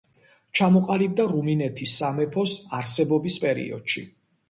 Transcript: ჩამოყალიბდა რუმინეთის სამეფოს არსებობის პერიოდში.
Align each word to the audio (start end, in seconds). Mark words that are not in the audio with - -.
ჩამოყალიბდა 0.59 1.27
რუმინეთის 1.35 1.95
სამეფოს 2.01 2.59
არსებობის 2.81 3.43
პერიოდში. 3.49 4.09